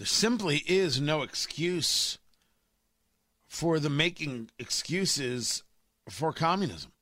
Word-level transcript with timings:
There 0.00 0.06
simply 0.06 0.62
is 0.66 0.98
no 0.98 1.20
excuse 1.20 2.16
for 3.46 3.78
the 3.78 3.90
making 3.90 4.48
excuses 4.58 5.62
for 6.08 6.32
communism. 6.32 6.92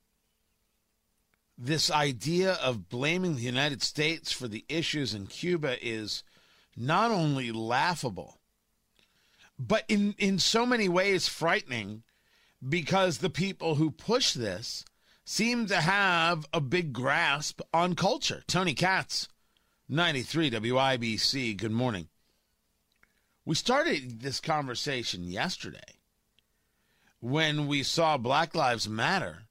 This 1.57 1.93
idea 1.93 2.55
of 2.55 2.89
blaming 2.89 3.37
the 3.37 3.43
United 3.43 3.85
States 3.85 4.33
for 4.33 4.49
the 4.49 4.65
issues 4.69 5.15
in 5.15 5.29
Cuba 5.29 5.77
is 5.81 6.25
not 6.77 7.13
only 7.13 7.53
laughable, 7.53 8.41
but 9.61 9.85
in, 9.87 10.17
in 10.19 10.41
so 10.41 10.67
many 10.67 10.89
ways 10.89 11.29
frightening 11.29 12.03
because 12.69 13.19
the 13.19 13.31
people 13.31 13.77
who 13.77 13.93
push 13.93 14.33
this 14.33 14.85
seem 15.25 15.67
to 15.67 15.77
have 15.77 16.47
a 16.53 16.61
big 16.61 16.93
grasp 16.93 17.61
on 17.73 17.95
culture. 17.95 18.43
Tony 18.49 18.75
Katz, 18.75 19.29
93 19.89 20.51
WIBC, 20.51 21.57
good 21.57 21.71
morning. 21.71 22.09
We 23.49 23.55
started 23.55 24.21
this 24.21 24.41
conversation 24.41 25.25
yesterday 25.25 25.97
when 27.21 27.67
we 27.67 27.83
saw 27.83 28.19
Black 28.19 28.55
Lives 28.55 28.87
Matter 28.87 29.45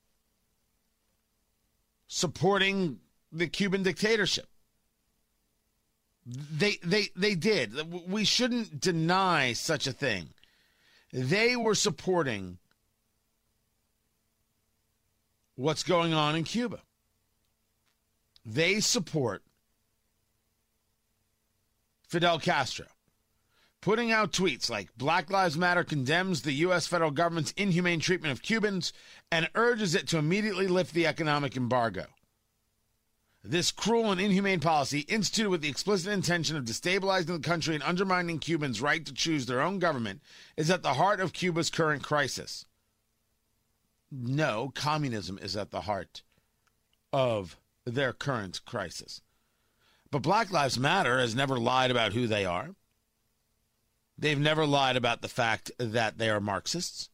supporting 2.07 2.99
the 3.31 3.47
Cuban 3.47 3.81
dictatorship. 3.81 4.45
They 6.27 6.77
they 6.83 7.07
they 7.15 7.33
did. 7.33 7.73
We 8.07 8.23
shouldn't 8.23 8.79
deny 8.79 9.53
such 9.53 9.87
a 9.87 9.93
thing. 9.93 10.29
They 11.11 11.55
were 11.55 11.73
supporting 11.73 12.59
what's 15.55 15.81
going 15.81 16.13
on 16.13 16.35
in 16.35 16.43
Cuba. 16.43 16.83
They 18.45 18.79
support 18.79 19.41
Fidel 22.07 22.37
Castro, 22.37 22.85
putting 23.81 24.11
out 24.11 24.31
tweets 24.31 24.69
like 24.69 24.97
Black 24.97 25.29
Lives 25.29 25.57
Matter 25.57 25.83
condemns 25.83 26.41
the 26.41 26.53
U.S. 26.53 26.87
federal 26.87 27.11
government's 27.11 27.53
inhumane 27.57 27.99
treatment 27.99 28.31
of 28.31 28.41
Cubans 28.41 28.93
and 29.31 29.49
urges 29.55 29.95
it 29.95 30.07
to 30.09 30.17
immediately 30.17 30.67
lift 30.67 30.93
the 30.93 31.07
economic 31.07 31.55
embargo. 31.55 32.05
This 33.43 33.71
cruel 33.71 34.11
and 34.11 34.19
inhumane 34.19 34.59
policy, 34.59 35.01
instituted 35.01 35.49
with 35.49 35.61
the 35.61 35.69
explicit 35.69 36.11
intention 36.11 36.57
of 36.57 36.65
destabilizing 36.65 37.27
the 37.27 37.39
country 37.39 37.75
and 37.75 37.83
undermining 37.83 38.39
Cubans' 38.39 38.81
right 38.81 39.05
to 39.05 39.13
choose 39.13 39.45
their 39.45 39.61
own 39.61 39.79
government, 39.79 40.21
is 40.57 40.69
at 40.69 40.83
the 40.83 40.95
heart 40.95 41.21
of 41.21 41.31
Cuba's 41.31 41.69
current 41.69 42.03
crisis. 42.03 42.65
No, 44.11 44.71
communism 44.75 45.37
is 45.41 45.55
at 45.55 45.71
the 45.71 45.81
heart 45.81 46.23
of 47.13 47.57
their 47.85 48.11
current 48.11 48.65
crisis. 48.65 49.21
But 50.11 50.23
Black 50.23 50.51
Lives 50.51 50.77
Matter 50.77 51.19
has 51.19 51.35
never 51.35 51.57
lied 51.57 51.91
about 51.91 52.13
who 52.13 52.27
they 52.27 52.45
are. 52.45 52.71
They've 54.17 54.39
never 54.39 54.65
lied 54.65 54.97
about 54.97 55.21
the 55.21 55.27
fact 55.27 55.71
that 55.77 56.17
they 56.17 56.29
are 56.29 56.39
Marxists. 56.39 57.09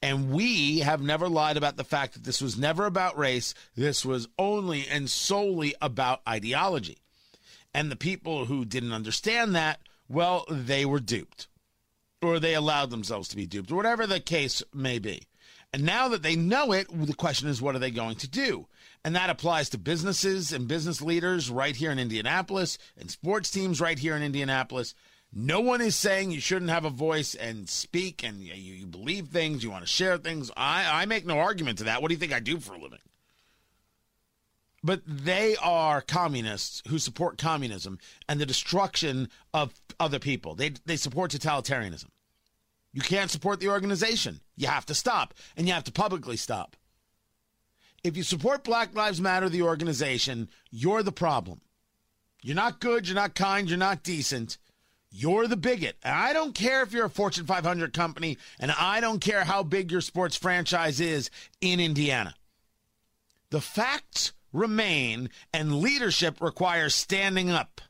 And 0.00 0.30
we 0.30 0.80
have 0.80 1.00
never 1.00 1.28
lied 1.28 1.56
about 1.56 1.76
the 1.76 1.84
fact 1.84 2.12
that 2.12 2.24
this 2.24 2.42
was 2.42 2.58
never 2.58 2.84
about 2.84 3.18
race. 3.18 3.54
This 3.74 4.04
was 4.04 4.28
only 4.38 4.86
and 4.86 5.08
solely 5.08 5.74
about 5.80 6.20
ideology. 6.28 6.98
And 7.72 7.90
the 7.90 7.96
people 7.96 8.44
who 8.44 8.64
didn't 8.64 8.92
understand 8.92 9.54
that, 9.54 9.80
well, 10.08 10.44
they 10.48 10.84
were 10.84 11.00
duped 11.00 11.48
or 12.24 12.40
they 12.40 12.54
allowed 12.54 12.90
themselves 12.90 13.28
to 13.28 13.36
be 13.36 13.46
duped, 13.46 13.70
or 13.70 13.76
whatever 13.76 14.06
the 14.06 14.20
case 14.20 14.62
may 14.72 14.98
be. 14.98 15.22
And 15.72 15.82
now 15.82 16.08
that 16.08 16.22
they 16.22 16.36
know 16.36 16.72
it, 16.72 16.86
the 16.90 17.14
question 17.14 17.48
is, 17.48 17.60
what 17.60 17.74
are 17.74 17.80
they 17.80 17.90
going 17.90 18.16
to 18.16 18.28
do? 18.28 18.66
And 19.04 19.14
that 19.16 19.30
applies 19.30 19.68
to 19.70 19.78
businesses 19.78 20.52
and 20.52 20.68
business 20.68 21.02
leaders 21.02 21.50
right 21.50 21.74
here 21.74 21.90
in 21.90 21.98
Indianapolis 21.98 22.78
and 22.96 23.10
sports 23.10 23.50
teams 23.50 23.80
right 23.80 23.98
here 23.98 24.16
in 24.16 24.22
Indianapolis. 24.22 24.94
No 25.36 25.60
one 25.60 25.80
is 25.80 25.96
saying 25.96 26.30
you 26.30 26.40
shouldn't 26.40 26.70
have 26.70 26.84
a 26.84 26.90
voice 26.90 27.34
and 27.34 27.68
speak 27.68 28.22
and 28.22 28.38
you, 28.38 28.54
you 28.54 28.86
believe 28.86 29.28
things, 29.28 29.64
you 29.64 29.70
want 29.70 29.82
to 29.82 29.90
share 29.90 30.16
things. 30.16 30.50
I, 30.56 31.02
I 31.02 31.06
make 31.06 31.26
no 31.26 31.40
argument 31.40 31.78
to 31.78 31.84
that. 31.84 32.00
What 32.00 32.08
do 32.08 32.14
you 32.14 32.20
think 32.20 32.32
I 32.32 32.38
do 32.38 32.60
for 32.60 32.74
a 32.74 32.78
living? 32.78 33.00
But 34.84 35.00
they 35.06 35.56
are 35.56 36.02
communists 36.02 36.82
who 36.88 36.98
support 36.98 37.38
communism 37.38 37.98
and 38.28 38.38
the 38.38 38.46
destruction 38.46 39.28
of 39.52 39.72
other 39.98 40.20
people. 40.20 40.54
They, 40.54 40.74
they 40.84 40.96
support 40.96 41.32
totalitarianism. 41.32 42.10
You 42.92 43.00
can't 43.00 43.30
support 43.30 43.58
the 43.58 43.70
organization. 43.70 44.40
You 44.56 44.68
have 44.68 44.86
to 44.86 44.94
stop, 44.94 45.34
and 45.56 45.66
you 45.66 45.74
have 45.74 45.84
to 45.84 45.92
publicly 45.92 46.36
stop. 46.36 46.76
If 48.04 48.16
you 48.16 48.22
support 48.22 48.62
Black 48.62 48.94
Lives 48.94 49.20
Matter, 49.20 49.48
the 49.48 49.62
organization, 49.62 50.48
you're 50.70 51.02
the 51.02 51.10
problem. 51.10 51.62
You're 52.42 52.54
not 52.54 52.78
good, 52.78 53.08
you're 53.08 53.16
not 53.16 53.34
kind, 53.34 53.68
you're 53.68 53.78
not 53.78 54.04
decent. 54.04 54.58
You're 55.16 55.46
the 55.46 55.56
bigot. 55.56 55.96
I 56.04 56.32
don't 56.32 56.56
care 56.56 56.82
if 56.82 56.92
you're 56.92 57.04
a 57.04 57.10
Fortune 57.10 57.46
500 57.46 57.92
company, 57.92 58.36
and 58.58 58.72
I 58.72 59.00
don't 59.00 59.20
care 59.20 59.44
how 59.44 59.62
big 59.62 59.92
your 59.92 60.00
sports 60.00 60.34
franchise 60.34 60.98
is 60.98 61.30
in 61.60 61.78
Indiana. 61.78 62.34
The 63.50 63.60
facts 63.60 64.32
remain, 64.52 65.30
and 65.52 65.78
leadership 65.78 66.40
requires 66.40 66.96
standing 66.96 67.48
up. 67.48 67.80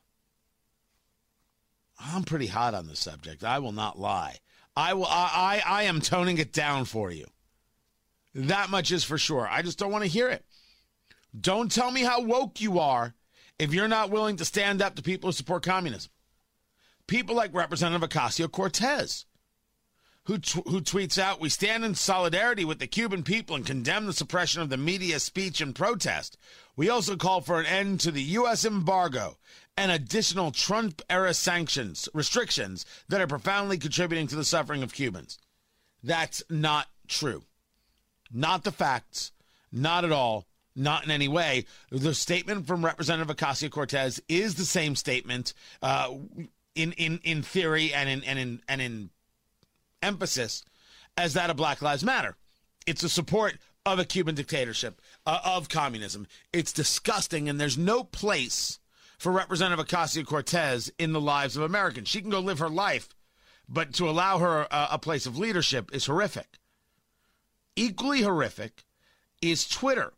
I'm 1.99 2.25
pretty 2.25 2.45
hot 2.45 2.75
on 2.75 2.85
the 2.85 2.95
subject. 2.95 3.43
I 3.43 3.57
will 3.57 3.71
not 3.71 3.97
lie. 3.97 4.37
I 4.77 4.93
will. 4.93 5.07
I, 5.07 5.61
I, 5.65 5.79
I 5.79 5.83
am 5.83 6.01
toning 6.01 6.37
it 6.37 6.53
down 6.53 6.85
for 6.85 7.09
you. 7.09 7.25
That 8.35 8.69
much 8.69 8.91
is 8.91 9.03
for 9.03 9.17
sure. 9.17 9.47
I 9.47 9.63
just 9.63 9.79
don't 9.79 9.91
want 9.91 10.03
to 10.03 10.09
hear 10.09 10.29
it. 10.29 10.45
Don't 11.41 11.71
tell 11.71 11.89
me 11.89 12.03
how 12.03 12.21
woke 12.21 12.61
you 12.61 12.77
are 12.77 13.15
if 13.57 13.73
you're 13.73 13.87
not 13.87 14.11
willing 14.11 14.35
to 14.35 14.45
stand 14.45 14.79
up 14.79 14.93
to 14.95 15.01
people 15.01 15.29
who 15.29 15.33
support 15.33 15.63
communism. 15.63 16.11
People 17.07 17.35
like 17.35 17.53
Representative 17.53 18.07
Ocasio 18.09 18.51
Cortez, 18.51 19.25
who, 20.23 20.39
t- 20.39 20.61
who 20.65 20.81
tweets 20.81 21.19
out, 21.19 21.39
We 21.39 21.49
stand 21.49 21.85
in 21.85 21.95
solidarity 21.95 22.65
with 22.65 22.79
the 22.79 22.87
Cuban 22.87 23.23
people 23.23 23.55
and 23.55 23.65
condemn 23.65 24.05
the 24.05 24.13
suppression 24.13 24.61
of 24.61 24.69
the 24.69 24.77
media, 24.77 25.19
speech, 25.19 25.61
and 25.61 25.75
protest. 25.75 26.37
We 26.75 26.89
also 26.89 27.15
call 27.15 27.41
for 27.41 27.59
an 27.59 27.65
end 27.65 27.99
to 28.01 28.11
the 28.11 28.23
U.S. 28.23 28.65
embargo 28.65 29.37
and 29.77 29.91
additional 29.91 30.51
Trump 30.51 31.01
era 31.09 31.33
sanctions, 31.33 32.09
restrictions 32.13 32.85
that 33.09 33.21
are 33.21 33.27
profoundly 33.27 33.77
contributing 33.77 34.27
to 34.27 34.35
the 34.35 34.45
suffering 34.45 34.83
of 34.83 34.93
Cubans. 34.93 35.37
That's 36.03 36.43
not 36.49 36.87
true. 37.07 37.43
Not 38.31 38.63
the 38.63 38.71
facts, 38.71 39.31
not 39.71 40.05
at 40.05 40.11
all, 40.11 40.45
not 40.75 41.05
in 41.05 41.11
any 41.11 41.27
way. 41.27 41.65
The 41.89 42.13
statement 42.13 42.67
from 42.67 42.83
Representative 42.83 43.35
Ocasio 43.35 43.69
Cortez 43.69 44.21
is 44.27 44.55
the 44.55 44.65
same 44.65 44.95
statement 44.95 45.53
uh, 45.81 46.13
in, 46.75 46.91
in, 46.93 47.19
in 47.23 47.41
theory 47.41 47.93
and 47.93 48.09
in, 48.09 48.23
and, 48.23 48.37
in, 48.37 48.61
and 48.67 48.81
in 48.81 49.09
emphasis 50.01 50.63
as 51.17 51.33
that 51.33 51.49
of 51.49 51.57
Black 51.57 51.81
Lives 51.81 52.03
Matter. 52.03 52.35
It's 52.85 53.03
a 53.03 53.09
support 53.09 53.57
of 53.85 53.99
a 53.99 54.05
Cuban 54.05 54.35
dictatorship, 54.35 55.01
uh, 55.25 55.39
of 55.43 55.69
communism. 55.69 56.27
It's 56.51 56.73
disgusting, 56.73 57.47
and 57.47 57.59
there's 57.59 57.77
no 57.77 58.03
place 58.03 58.79
for 59.17 59.31
Representative 59.31 59.85
Ocasio 59.85 60.25
Cortez 60.25 60.91
in 60.97 61.13
the 61.13 61.21
lives 61.21 61.55
of 61.55 61.63
Americans. 61.63 62.07
She 62.07 62.21
can 62.21 62.29
go 62.29 62.39
live 62.39 62.59
her 62.59 62.69
life, 62.69 63.09
but 63.69 63.93
to 63.93 64.09
allow 64.09 64.39
her 64.39 64.67
a, 64.69 64.87
a 64.91 64.99
place 64.99 65.25
of 65.25 65.37
leadership 65.37 65.93
is 65.93 66.05
horrific. 66.05 66.59
Equally 67.75 68.21
horrific 68.21 68.83
is 69.41 69.67
Twitter. 69.67 70.13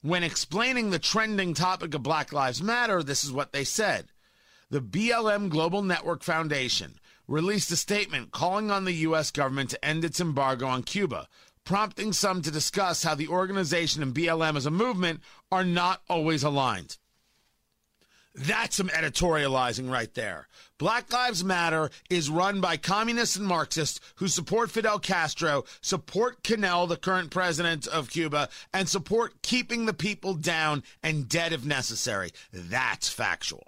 When 0.00 0.22
explaining 0.22 0.90
the 0.90 0.98
trending 0.98 1.54
topic 1.54 1.94
of 1.94 2.02
Black 2.02 2.32
Lives 2.32 2.62
Matter, 2.62 3.02
this 3.02 3.24
is 3.24 3.32
what 3.32 3.52
they 3.52 3.64
said. 3.64 4.06
The 4.70 4.82
BLM 4.82 5.48
Global 5.48 5.80
Network 5.82 6.22
Foundation 6.22 7.00
released 7.26 7.70
a 7.72 7.76
statement 7.76 8.32
calling 8.32 8.70
on 8.70 8.84
the 8.84 8.92
U.S. 8.92 9.30
government 9.30 9.70
to 9.70 9.82
end 9.82 10.04
its 10.04 10.20
embargo 10.20 10.66
on 10.66 10.82
Cuba, 10.82 11.26
prompting 11.64 12.12
some 12.12 12.42
to 12.42 12.50
discuss 12.50 13.02
how 13.02 13.14
the 13.14 13.28
organization 13.28 14.02
and 14.02 14.14
BLM 14.14 14.56
as 14.56 14.66
a 14.66 14.70
movement 14.70 15.22
are 15.50 15.64
not 15.64 16.02
always 16.10 16.42
aligned. 16.42 16.98
That's 18.34 18.76
some 18.76 18.88
editorializing 18.90 19.90
right 19.90 20.12
there. 20.12 20.48
Black 20.76 21.10
Lives 21.10 21.42
Matter 21.42 21.88
is 22.10 22.28
run 22.28 22.60
by 22.60 22.76
communists 22.76 23.36
and 23.36 23.46
Marxists 23.46 24.00
who 24.16 24.28
support 24.28 24.70
Fidel 24.70 24.98
Castro, 24.98 25.64
support 25.80 26.42
Canel, 26.42 26.86
the 26.86 26.98
current 26.98 27.30
president 27.30 27.86
of 27.86 28.10
Cuba, 28.10 28.50
and 28.74 28.86
support 28.86 29.40
keeping 29.40 29.86
the 29.86 29.94
people 29.94 30.34
down 30.34 30.82
and 31.02 31.26
dead 31.26 31.54
if 31.54 31.64
necessary. 31.64 32.32
That's 32.52 33.08
factual. 33.08 33.66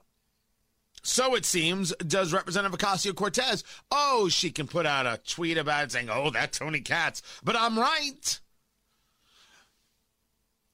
So 1.02 1.34
it 1.34 1.44
seems, 1.46 1.94
does 2.06 2.32
Representative 2.32 2.78
Ocasio 2.78 3.14
Cortez. 3.14 3.64
Oh, 3.90 4.28
she 4.28 4.50
can 4.50 4.66
put 4.66 4.86
out 4.86 5.06
a 5.06 5.20
tweet 5.26 5.56
about 5.56 5.84
it 5.84 5.92
saying, 5.92 6.10
oh, 6.10 6.30
that's 6.30 6.58
Tony 6.58 6.80
Katz, 6.80 7.22
but 7.42 7.56
I'm 7.56 7.78
right. 7.78 8.40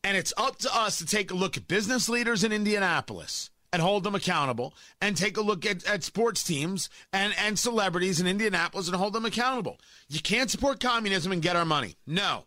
And 0.03 0.17
it's 0.17 0.33
up 0.37 0.59
to 0.59 0.77
us 0.77 0.99
to 0.99 1.07
take 1.07 1.31
a 1.31 1.35
look 1.35 1.57
at 1.57 1.69
business 1.69 2.09
leaders 2.09 2.45
in 2.45 2.53
Indianapolis 2.53 3.51
and 3.73 3.83
hold 3.83 4.05
them 4.05 4.15
accountable 4.15 4.73
and 5.01 5.17
take 5.17 5.37
a 5.37 5.43
look 5.43 5.67
at, 5.67 5.85
at 5.85 6.05
sports 6.05 6.43
teams 6.45 6.89
and, 7.13 7.35
and 7.39 7.59
celebrities 7.59 8.21
in 8.21 8.27
Indianapolis 8.27 8.87
and 8.87 8.97
hold 8.97 9.13
them 9.13 9.25
accountable. 9.25 9.79
You 10.09 10.21
can't 10.21 10.51
support 10.51 10.81
communism 10.81 11.33
and 11.33 11.43
get 11.43 11.57
our 11.57 11.65
money. 11.65 11.97
No. 12.07 12.45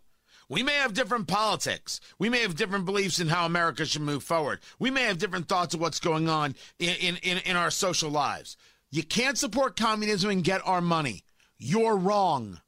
We 0.50 0.64
may 0.64 0.74
have 0.74 0.94
different 0.94 1.28
politics. 1.28 2.00
We 2.18 2.28
may 2.28 2.40
have 2.40 2.56
different 2.56 2.84
beliefs 2.84 3.20
in 3.20 3.28
how 3.28 3.46
America 3.46 3.86
should 3.86 4.02
move 4.02 4.24
forward. 4.24 4.58
We 4.80 4.90
may 4.90 5.04
have 5.04 5.18
different 5.18 5.48
thoughts 5.48 5.74
of 5.74 5.80
what's 5.80 6.00
going 6.00 6.28
on 6.28 6.56
in, 6.80 7.16
in, 7.22 7.38
in, 7.38 7.56
our 7.56 7.70
social 7.70 8.10
lives. 8.10 8.56
You 8.90 9.04
can't 9.04 9.38
support 9.38 9.76
communism 9.76 10.28
and 10.28 10.42
get 10.42 10.60
our 10.66 10.80
money. 10.80 11.22
You're 11.56 11.96
wrong. 11.96 12.60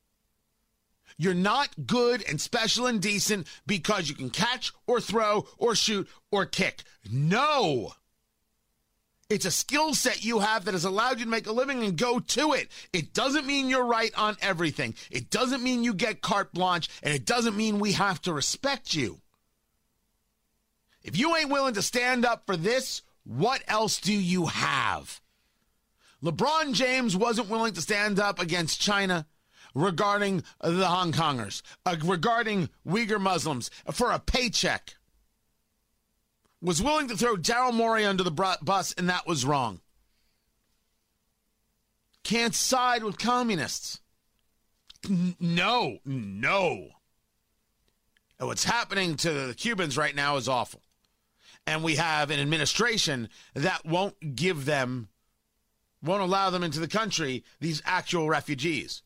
You're 1.18 1.34
not 1.34 1.70
good 1.84 2.22
and 2.28 2.40
special 2.40 2.86
and 2.86 3.02
decent 3.02 3.48
because 3.66 4.08
you 4.08 4.14
can 4.14 4.30
catch 4.30 4.72
or 4.86 5.00
throw 5.00 5.48
or 5.58 5.74
shoot 5.74 6.08
or 6.30 6.46
kick. 6.46 6.84
No. 7.10 7.94
It's 9.32 9.46
a 9.46 9.50
skill 9.50 9.94
set 9.94 10.24
you 10.24 10.40
have 10.40 10.66
that 10.66 10.74
has 10.74 10.84
allowed 10.84 11.18
you 11.18 11.24
to 11.24 11.30
make 11.30 11.46
a 11.46 11.52
living 11.52 11.82
and 11.82 11.96
go 11.96 12.20
to 12.20 12.52
it. 12.52 12.68
It 12.92 13.14
doesn't 13.14 13.46
mean 13.46 13.70
you're 13.70 13.84
right 13.84 14.12
on 14.14 14.36
everything. 14.42 14.94
It 15.10 15.30
doesn't 15.30 15.62
mean 15.62 15.82
you 15.82 15.94
get 15.94 16.20
carte 16.20 16.52
blanche, 16.52 16.90
and 17.02 17.14
it 17.14 17.24
doesn't 17.24 17.56
mean 17.56 17.78
we 17.78 17.92
have 17.92 18.20
to 18.22 18.34
respect 18.34 18.94
you. 18.94 19.20
If 21.02 21.16
you 21.16 21.34
ain't 21.34 21.50
willing 21.50 21.74
to 21.74 21.82
stand 21.82 22.26
up 22.26 22.44
for 22.44 22.58
this, 22.58 23.00
what 23.24 23.62
else 23.66 23.98
do 24.00 24.12
you 24.12 24.46
have? 24.46 25.20
LeBron 26.22 26.74
James 26.74 27.16
wasn't 27.16 27.48
willing 27.48 27.72
to 27.72 27.80
stand 27.80 28.20
up 28.20 28.38
against 28.38 28.82
China 28.82 29.26
regarding 29.74 30.44
the 30.60 30.86
Hong 30.86 31.12
Kongers, 31.12 31.62
uh, 31.86 31.96
regarding 32.04 32.68
Uyghur 32.86 33.18
Muslims 33.18 33.70
for 33.90 34.10
a 34.10 34.18
paycheck 34.18 34.94
was 36.62 36.80
willing 36.80 37.08
to 37.08 37.16
throw 37.16 37.36
Daryl 37.36 37.74
Morey 37.74 38.06
under 38.06 38.22
the 38.22 38.30
bus, 38.30 38.94
and 38.96 39.08
that 39.08 39.26
was 39.26 39.44
wrong. 39.44 39.80
Can't 42.22 42.54
side 42.54 43.02
with 43.02 43.18
communists. 43.18 44.00
no, 45.40 45.98
no. 46.04 46.88
And 48.38 48.48
what's 48.48 48.64
happening 48.64 49.16
to 49.16 49.32
the 49.32 49.54
Cubans 49.54 49.98
right 49.98 50.14
now 50.14 50.36
is 50.36 50.48
awful. 50.48 50.82
And 51.66 51.82
we 51.82 51.96
have 51.96 52.30
an 52.30 52.40
administration 52.40 53.28
that 53.54 53.84
won't 53.84 54.36
give 54.36 54.64
them, 54.64 55.08
won't 56.02 56.22
allow 56.22 56.50
them 56.50 56.62
into 56.62 56.80
the 56.80 56.88
country, 56.88 57.44
these 57.60 57.82
actual 57.84 58.28
refugees. 58.28 59.02